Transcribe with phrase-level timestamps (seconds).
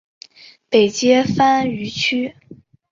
[0.67, 2.33] 北接番禺区。